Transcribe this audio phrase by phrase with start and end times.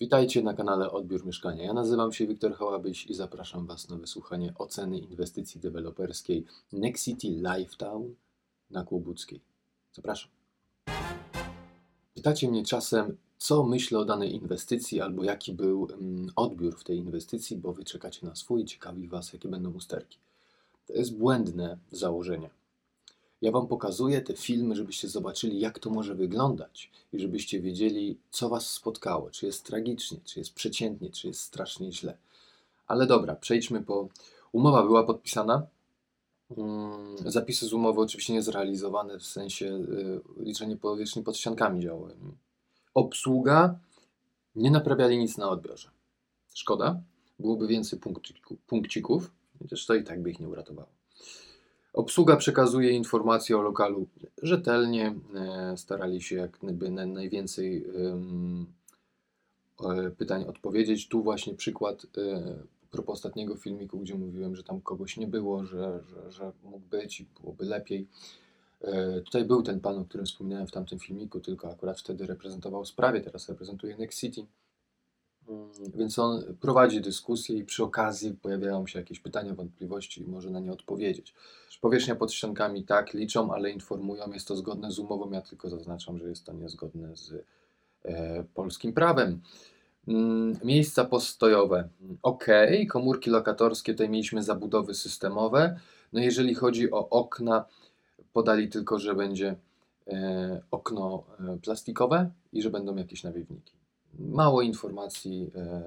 [0.00, 1.64] Witajcie na kanale Odbiór Mieszkania.
[1.64, 8.14] Ja nazywam się Wiktor Hałabyś i zapraszam Was na wysłuchanie oceny inwestycji deweloperskiej Nexity Lifetown
[8.70, 9.40] na Kłobuckiej.
[9.92, 10.30] Zapraszam.
[12.14, 16.98] Pytacie mnie czasem, co myślę o danej inwestycji albo jaki był mm, odbiór w tej
[16.98, 20.18] inwestycji, bo Wy czekacie na swój, ciekawi Was, jakie będą usterki.
[20.86, 22.50] To jest błędne założenie.
[23.42, 28.48] Ja Wam pokazuję te filmy, żebyście zobaczyli, jak to może wyglądać i żebyście wiedzieli, co
[28.48, 32.18] Was spotkało, czy jest tragicznie, czy jest przeciętnie, czy jest strasznie źle.
[32.86, 34.08] Ale dobra, przejdźmy po.
[34.52, 35.66] Umowa była podpisana.
[36.56, 42.08] Mm, Zapisy z umowy oczywiście nie zrealizowane, w sensie y, liczenie powierzchni pod ściankami działało.
[42.94, 43.78] Obsługa
[44.56, 45.90] nie naprawiali nic na odbiorze.
[46.54, 47.00] Szkoda,
[47.38, 47.98] byłoby więcej
[48.66, 50.88] punkcików, chociaż to i tak by ich nie uratowało.
[51.98, 54.06] Obsługa przekazuje informacje o lokalu
[54.42, 55.14] rzetelnie.
[55.34, 57.84] e, Starali się jak gdyby na najwięcej
[59.80, 61.08] e, pytań odpowiedzieć.
[61.08, 62.56] Tu właśnie przykład e,
[62.90, 67.20] propos ostatniego filmiku, gdzie mówiłem, że tam kogoś nie było, że, że, że mógł być
[67.20, 68.06] i byłoby lepiej.
[69.24, 73.20] Tutaj był ten pan, o którym wspominałem w tamtym filmiku, tylko akurat wtedy reprezentował sprawę,
[73.20, 74.46] teraz reprezentuje Next City.
[75.48, 80.50] Mm, Więc on prowadzi dyskusję i przy okazji pojawiają się jakieś pytania, wątpliwości i może
[80.50, 81.34] na nie odpowiedzieć.
[81.80, 85.30] Powierzchnia pod ściankami tak liczą, ale informują, jest to zgodne z umową.
[85.30, 87.32] Ja tylko zaznaczam, że jest to niezgodne z
[88.04, 89.40] e, polskim prawem.
[90.08, 91.88] Mm, Miejsca postojowe.
[92.22, 92.46] Ok,
[92.90, 95.80] komórki lokatorskie, tutaj mieliśmy zabudowy systemowe.
[96.12, 97.64] No jeżeli chodzi o okna,
[98.32, 99.56] podali tylko, że będzie
[100.06, 103.77] e, okno e, plastikowe i że będą jakieś nawiewniki.
[104.18, 105.82] Mało informacji, e,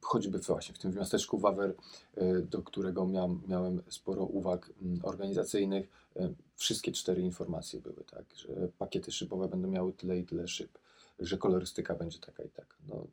[0.00, 1.74] choćby właśnie w tym miasteczku Wawer,
[2.14, 5.88] e, do którego miałem, miałem sporo uwag mm, organizacyjnych.
[6.16, 10.78] e, Wszystkie cztery informacje były, tak, że pakiety szybowe będą miały tyle i tyle szyb,
[11.18, 12.76] że kolorystyka będzie taka i taka.
[12.88, 13.06] No,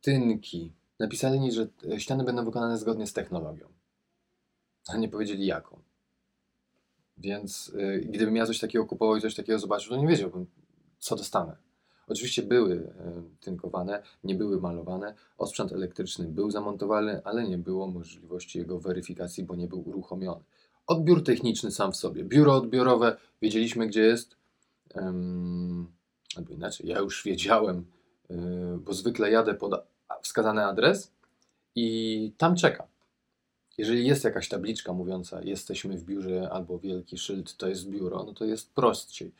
[0.00, 0.72] tynki.
[0.98, 1.68] Napisali, że
[1.98, 3.68] ściany będą wykonane zgodnie z technologią,
[4.88, 5.82] a nie powiedzieli jaką.
[7.18, 10.46] Więc y, gdybym ja coś takiego kupował i coś takiego zobaczył, to nie wiedziałbym,
[10.98, 11.67] co dostanę.
[12.08, 12.90] Oczywiście były y,
[13.40, 15.14] tynkowane, nie były malowane.
[15.38, 20.44] Osprzęt elektryczny był zamontowany, ale nie było możliwości jego weryfikacji, bo nie był uruchomiony.
[20.86, 22.24] Odbiór techniczny sam w sobie.
[22.24, 24.36] Biuro odbiorowe, wiedzieliśmy gdzie jest.
[24.96, 25.92] Ym,
[26.36, 27.86] albo inaczej, ja już wiedziałem,
[28.30, 28.34] y,
[28.78, 29.72] bo zwykle jadę pod
[30.22, 31.12] wskazany adres
[31.74, 32.86] i tam czekam.
[33.78, 38.32] Jeżeli jest jakaś tabliczka mówiąca jesteśmy w biurze albo wielki szyld to jest biuro, no
[38.32, 39.32] to jest prościej.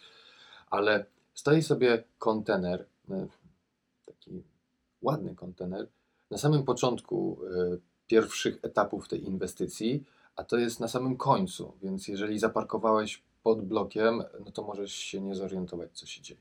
[0.71, 1.06] Ale
[1.38, 3.26] stoi sobie kontener, e,
[4.06, 4.43] taki
[5.03, 5.88] ładny kontener,
[6.31, 7.76] na samym początku e,
[8.06, 10.04] pierwszych etapów tej inwestycji,
[10.37, 15.21] a to jest na samym końcu, więc jeżeli zaparkowałeś pod blokiem, no to możesz się
[15.21, 16.41] nie zorientować, co się dzieje.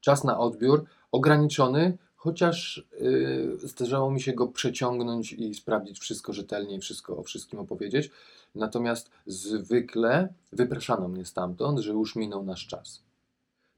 [0.00, 6.74] Czas na odbiór ograniczony, chociaż yy, zdarzało mi się go przeciągnąć i sprawdzić wszystko rzetelnie
[6.76, 8.10] i wszystko o wszystkim opowiedzieć.
[8.54, 13.09] Natomiast zwykle wypraszano mnie stamtąd, że już minął nasz czas.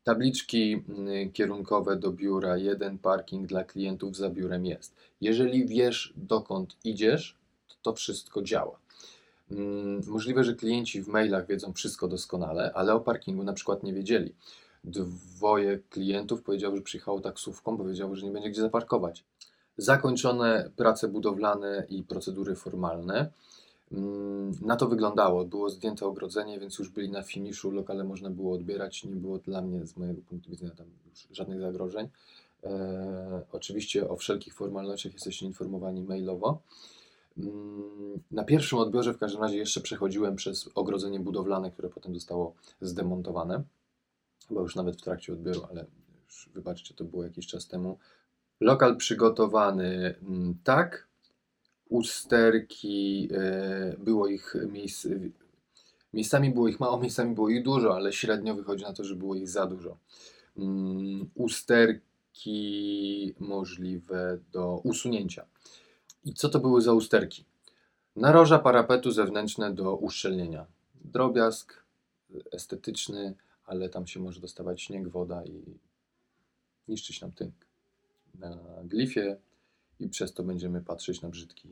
[0.04, 4.94] Tabliczki mm, kierunkowe do biura, jeden parking dla klientów za biurem jest.
[5.20, 8.78] Jeżeli wiesz, dokąd idziesz, to to wszystko działa.
[9.50, 13.94] Mm, Możliwe, że klienci w mailach wiedzą wszystko doskonale, ale o parkingu na przykład nie
[13.94, 14.34] wiedzieli.
[14.84, 19.24] Dwoje klientów powiedziało, że przyjechało taksówką, powiedziało, że nie będzie gdzie zaparkować.
[19.76, 23.30] Zakończone prace budowlane i procedury formalne.
[23.92, 25.44] Mm, Na to wyglądało.
[25.44, 27.70] Było zdjęte ogrodzenie, więc już byli na finiszu.
[27.70, 29.04] Lokale można było odbierać.
[29.04, 32.08] Nie było dla mnie, z mojego punktu widzenia, tam już żadnych zagrożeń.
[32.64, 36.62] E, oczywiście o wszelkich formalnościach jesteście informowani mailowo.
[37.38, 42.54] Mm, Na pierwszym odbiorze w każdym razie jeszcze przechodziłem przez ogrodzenie budowlane, które potem zostało
[42.80, 43.62] zdemontowane.
[44.48, 45.86] Chyba już nawet w trakcie odbioru, ale
[46.26, 47.98] już wybaczcie, to było jakiś czas temu.
[48.60, 51.11] Lokal przygotowany mm, tak.
[51.92, 55.06] Usterki, e, było ich miejsc,
[56.12, 59.34] miejscami było ich mało, miejscami było ich dużo, ale średnio wychodzi na to, że było
[59.34, 59.98] ich za dużo.
[60.56, 65.46] Mm, Usterki możliwe do usunięcia.
[66.24, 67.44] I co to były za usterki?
[68.16, 70.66] Naroża parapetu zewnętrzne do uszczelnienia.
[71.04, 71.84] Drobiazg
[72.52, 73.34] estetyczny,
[73.66, 75.78] ale tam się może dostawać śnieg, woda i
[76.88, 77.54] niszczyć nam tynk
[78.34, 79.36] na glifie
[80.00, 81.68] i przez to będziemy patrzeć na brzydki.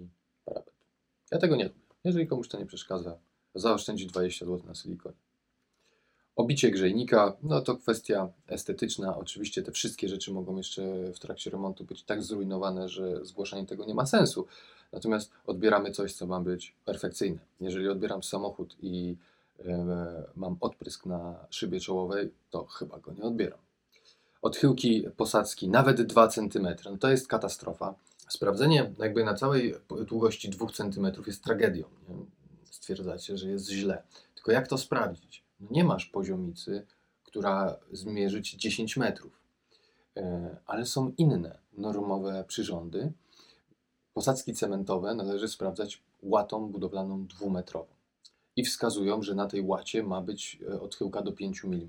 [1.30, 1.80] Ja tego nie lubię.
[2.04, 3.18] Jeżeli komuś to nie przeszkadza,
[3.54, 5.16] zaoszczędzi 20 zł na silikonie.
[6.36, 9.16] Obicie grzejnika, no to kwestia estetyczna.
[9.16, 13.84] Oczywiście te wszystkie rzeczy mogą jeszcze w trakcie remontu być tak zrujnowane, że zgłaszanie tego
[13.84, 14.46] nie ma sensu.
[14.92, 17.38] Natomiast odbieramy coś, co ma być perfekcyjne.
[17.60, 19.16] Jeżeli odbieram samochód i
[19.64, 23.58] e, mam odprysk na szybie czołowej, to chyba go nie odbieram.
[24.42, 27.94] odchyłki posadzki nawet 2 cm, no to jest katastrofa.
[28.30, 29.74] Sprawdzenie jakby na całej
[30.06, 31.84] długości 2 cm jest tragedią.
[32.08, 32.16] Nie?
[32.64, 34.02] Stwierdzacie, że jest źle.
[34.34, 35.44] Tylko jak to sprawdzić?
[35.60, 36.86] No nie masz poziomicy,
[37.24, 39.40] która zmierzy ci 10 metrów,
[40.16, 43.12] e, ale są inne normowe przyrządy.
[44.14, 48.00] Posadzki cementowe należy sprawdzać łatą budowlaną dwumetrową
[48.56, 51.88] i wskazują, że na tej łacie ma być e, odchyłka do 5 mm.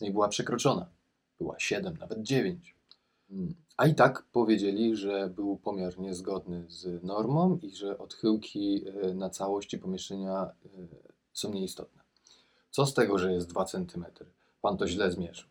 [0.00, 0.86] No i była przekroczona.
[1.38, 2.76] Była 7, nawet 9.
[3.30, 3.61] Mm.
[3.76, 9.30] A i tak powiedzieli, że był pomiar niezgodny z normą i że odchyłki e, na
[9.30, 10.68] całości pomieszczenia e,
[11.32, 12.02] są nieistotne.
[12.70, 14.04] Co z tego, że jest 2 cm?
[14.62, 15.48] Pan to źle zmierzył.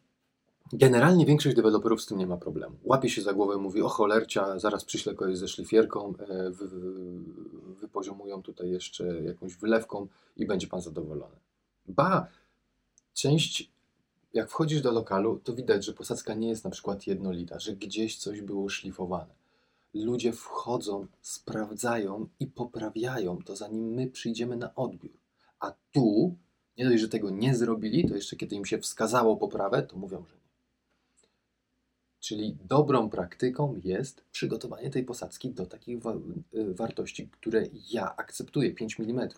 [0.73, 2.75] Generalnie większość deweloperów z tym nie ma problemu.
[2.83, 6.13] Łapie się za głowę, mówi o cholercia, zaraz przyślę kogoś ze szlifierką,
[6.50, 6.68] wy,
[7.81, 10.07] wypoziomują tutaj jeszcze jakąś wylewką
[10.38, 11.35] i będzie pan zadowolony.
[11.88, 12.27] Ba,
[13.13, 13.70] część,
[14.33, 18.18] jak wchodzisz do lokalu, to widać, że posadzka nie jest na przykład jednolita, że gdzieś
[18.18, 19.33] coś było szlifowane.
[19.94, 25.12] Ludzie wchodzą, sprawdzają i poprawiają to, zanim my przyjdziemy na odbiór.
[25.60, 26.36] A tu,
[26.78, 30.25] nie dość, że tego nie zrobili, to jeszcze kiedy im się wskazało poprawę, to mówią,
[30.25, 30.42] że nie.
[32.19, 36.13] Czyli dobrą praktyką jest przygotowanie tej posadzki do takich wa
[36.54, 39.30] y, wartości, które ja akceptuję 5 mm.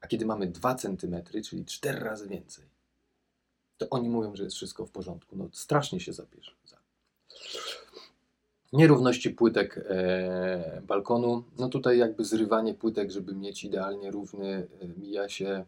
[0.00, 2.64] A kiedy mamy 2 cm, czyli 4 razy więcej,
[3.80, 5.36] to oni mówią, że jest wszystko w porządku.
[5.36, 6.52] No strasznie się zabierze.
[8.72, 11.44] Nierówności płytek e, balkonu.
[11.58, 15.64] No tutaj jakby zrywanie płytek, żeby mieć idealnie równy, e, mija się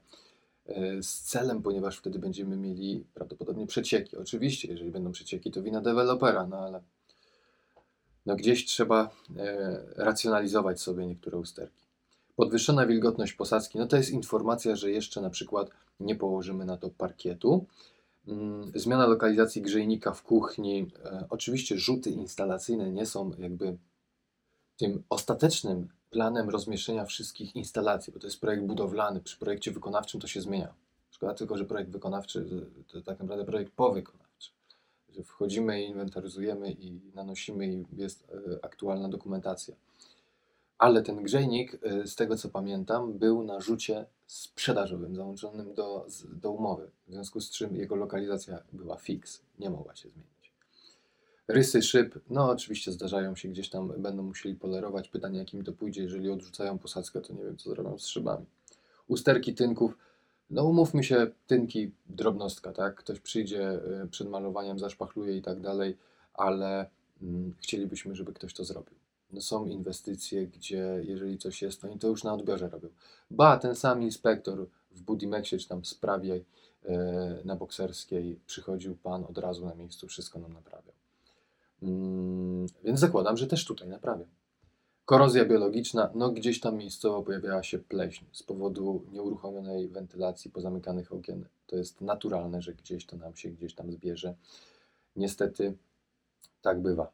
[0.67, 4.17] E, z celem, ponieważ wtedy będziemy mieli prawdopodobnie przecieki.
[4.17, 6.81] Oczywiście, jeżeli będą przecieki, to wina dewelopera, no ale
[8.27, 11.83] no gdzieś trzeba e, racjonalizować sobie niektóre usterki.
[12.37, 15.71] Podwyższona wilgotność posadzki, no to jest informacja, że jeszcze na przykład
[16.01, 17.67] nie położymy na to parkietu.
[18.29, 20.91] Mm, zmiana lokalizacji grzejnika w kuchni.
[21.05, 23.77] E, oczywiście rzuty instalacyjne nie są jakby
[24.77, 29.21] tym ostatecznym planem rozmieszczenia wszystkich instalacji, bo to jest projekt budowlany.
[29.21, 30.75] Przy projekcie wykonawczym to się zmienia.
[31.11, 34.51] Szkoda tylko, że projekt wykonawczy to tak naprawdę projekt powykonawczy.
[35.09, 39.75] Że wchodzimy inwentaryzujemy i nanosimy i jest e, aktualna dokumentacja.
[40.83, 46.51] Ale ten grzejnik, e, z tego co pamiętam, był na rzucie sprzedażowym, załączonym do, do
[46.51, 50.53] umowy, w związku z czym jego lokalizacja była fix, nie mogła się zmienić.
[51.49, 55.09] Rysy szyb, no oczywiście zdarzają się gdzieś tam, będą musieli polerować.
[55.09, 56.03] Pytanie, jakim to pójdzie.
[56.03, 58.47] Jeżeli odrzucają posadzkę, to nie wiem, co zrobią z szybami.
[59.09, 59.99] Usterki tynków,
[60.51, 62.95] no umówmy się, tynki, drobnostka, tak?
[62.95, 63.73] Ktoś przyjdzie
[64.05, 65.97] y, przed malowaniem, zaszpachluje i tak dalej,
[66.35, 66.91] ale
[67.23, 69.02] mm, chcielibyśmy, żeby ktoś to zrobił.
[69.41, 72.89] Są inwestycje, gdzie jeżeli coś jest, to oni to już na odbiorze robią.
[73.31, 76.45] Ba, ten sam inspektor w Budimexie, czy tam sprawie y,
[77.45, 80.95] na bokserskiej przychodził pan od razu na miejscu, wszystko nam naprawiał.
[81.83, 84.25] Mm, więc zakładam, że też tutaj naprawię.
[85.05, 91.45] Korozja biologiczna, no gdzieś tam miejscowo pojawiała się pleśń z powodu nieuruchomionej wentylacji, pozamykanych okien.
[91.67, 94.35] To jest naturalne, że gdzieś to nam się gdzieś tam zbierze.
[95.17, 95.77] Niestety
[96.63, 97.13] tak bywa.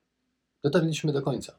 [0.62, 1.59] Dotarliśmy do końca.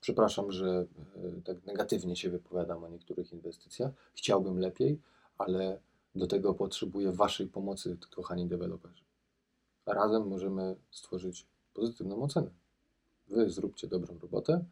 [0.00, 0.86] Przepraszam, że
[1.16, 3.90] e, tak negatywnie się wypowiadam o niektórych inwestycjach.
[4.14, 5.00] Chciałbym lepiej,
[5.38, 5.80] ale
[6.14, 9.04] do tego potrzebuję Waszej pomocy, kochani deweloperzy.
[9.86, 12.50] Razem możemy stworzyć pozytywną ocenę.
[13.28, 14.64] Wy zróbcie dobrą robotę,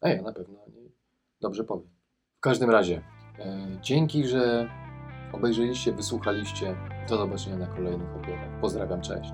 [0.00, 0.92] a ja na pewno o niej
[1.40, 1.88] dobrze powiem.
[2.36, 3.02] W każdym razie,
[3.38, 4.68] e, dzięki, że
[5.32, 6.76] obejrzeliście, wysłuchaliście.
[7.08, 8.60] Do zobaczenia na kolejnych odbiorach.
[8.60, 9.30] Pozdrawiam, cześć.